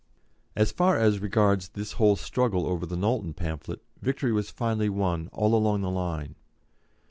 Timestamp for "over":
2.65-2.87